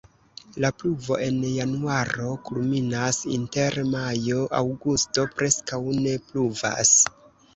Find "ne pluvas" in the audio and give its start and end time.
5.99-6.95